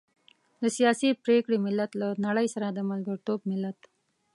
د 0.61 0.63
سياسي 0.77 1.09
پرېکړې 1.23 1.57
ملت، 1.65 1.91
له 2.01 2.07
نړۍ 2.25 2.47
سره 2.55 2.67
د 2.71 2.79
ملګرتوب 2.91 3.39
ملت. 3.51 3.79